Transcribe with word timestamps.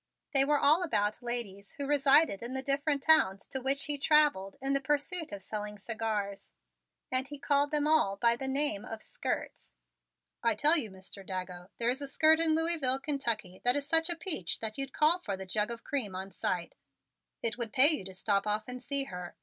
They 0.33 0.43
were 0.43 0.57
all 0.57 0.81
about 0.81 1.21
ladies 1.21 1.73
who 1.73 1.85
resided 1.85 2.41
in 2.41 2.55
the 2.55 2.63
different 2.63 3.03
towns 3.03 3.45
to 3.45 3.61
which 3.61 3.83
he 3.83 3.99
traveled 3.99 4.55
in 4.59 4.73
the 4.73 4.81
pursuit 4.81 5.31
of 5.31 5.43
selling 5.43 5.77
cigars, 5.77 6.53
and 7.11 7.27
he 7.27 7.37
called 7.37 7.69
them 7.69 7.85
all 7.85 8.17
by 8.17 8.35
the 8.35 8.47
name 8.47 8.83
of 8.83 9.03
"skirts." 9.03 9.75
"I 10.41 10.55
tell 10.55 10.75
you, 10.75 10.89
Mr. 10.89 11.23
Dago, 11.23 11.69
there 11.77 11.91
is 11.91 12.01
a 12.01 12.07
skirt 12.07 12.39
in 12.39 12.55
Louisville, 12.55 12.99
Kentucky, 12.99 13.61
that 13.63 13.75
is 13.75 13.87
such 13.87 14.09
a 14.09 14.15
peach 14.15 14.59
that 14.59 14.75
you'd 14.75 14.91
call 14.91 15.19
for 15.19 15.37
the 15.37 15.45
cream 15.83 16.05
jug 16.07 16.15
on 16.15 16.31
sight. 16.31 16.73
It 17.43 17.59
would 17.59 17.71
pay 17.71 17.89
you 17.89 18.03
to 18.05 18.13
stop 18.15 18.47
off 18.47 18.67
and 18.67 18.81
see 18.81 19.03
her. 19.03 19.35